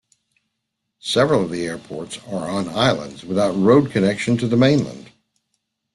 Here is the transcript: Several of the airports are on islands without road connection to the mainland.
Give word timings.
Several 0.99 1.43
of 1.43 1.51
the 1.51 1.67
airports 1.67 2.17
are 2.27 2.49
on 2.49 2.67
islands 2.69 3.23
without 3.23 3.55
road 3.55 3.91
connection 3.91 4.35
to 4.37 4.47
the 4.47 4.57
mainland. 4.57 5.11